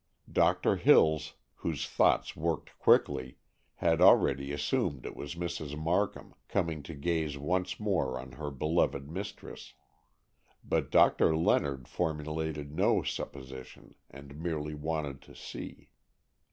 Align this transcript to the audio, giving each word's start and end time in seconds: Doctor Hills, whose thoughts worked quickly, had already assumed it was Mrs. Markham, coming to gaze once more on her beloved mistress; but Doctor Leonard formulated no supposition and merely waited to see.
Doctor 0.31 0.77
Hills, 0.77 1.35
whose 1.57 1.87
thoughts 1.87 2.35
worked 2.35 2.75
quickly, 2.79 3.37
had 3.75 4.01
already 4.01 4.51
assumed 4.51 5.05
it 5.05 5.15
was 5.15 5.35
Mrs. 5.35 5.77
Markham, 5.77 6.33
coming 6.47 6.81
to 6.81 6.95
gaze 6.95 7.37
once 7.37 7.79
more 7.79 8.19
on 8.19 8.31
her 8.31 8.49
beloved 8.49 9.07
mistress; 9.11 9.75
but 10.63 10.89
Doctor 10.89 11.37
Leonard 11.37 11.87
formulated 11.87 12.71
no 12.73 13.03
supposition 13.03 13.93
and 14.09 14.41
merely 14.41 14.73
waited 14.73 15.21
to 15.21 15.35
see. 15.35 15.91